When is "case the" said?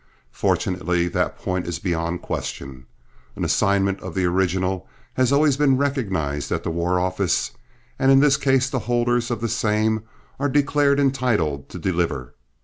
8.35-8.79